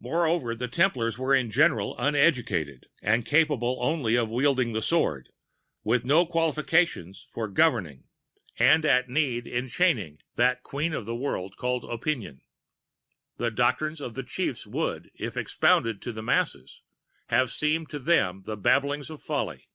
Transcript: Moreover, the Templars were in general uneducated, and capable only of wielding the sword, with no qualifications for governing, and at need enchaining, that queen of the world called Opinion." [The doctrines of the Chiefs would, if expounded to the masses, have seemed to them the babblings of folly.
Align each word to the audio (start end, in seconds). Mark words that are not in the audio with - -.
Moreover, 0.00 0.56
the 0.56 0.66
Templars 0.66 1.18
were 1.18 1.36
in 1.36 1.52
general 1.52 1.94
uneducated, 2.00 2.86
and 3.00 3.24
capable 3.24 3.78
only 3.80 4.16
of 4.16 4.28
wielding 4.28 4.72
the 4.72 4.82
sword, 4.82 5.28
with 5.84 6.04
no 6.04 6.26
qualifications 6.26 7.24
for 7.30 7.46
governing, 7.46 8.08
and 8.58 8.84
at 8.84 9.08
need 9.08 9.46
enchaining, 9.46 10.18
that 10.34 10.64
queen 10.64 10.92
of 10.92 11.06
the 11.06 11.14
world 11.14 11.54
called 11.56 11.84
Opinion." 11.84 12.40
[The 13.36 13.52
doctrines 13.52 14.00
of 14.00 14.14
the 14.14 14.24
Chiefs 14.24 14.66
would, 14.66 15.12
if 15.14 15.36
expounded 15.36 16.02
to 16.02 16.12
the 16.12 16.24
masses, 16.24 16.82
have 17.28 17.52
seemed 17.52 17.88
to 17.90 18.00
them 18.00 18.40
the 18.46 18.56
babblings 18.56 19.10
of 19.10 19.22
folly. 19.22 19.68